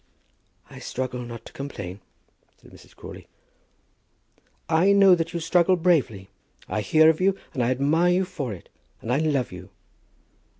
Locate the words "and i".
7.53-7.69, 9.03-9.19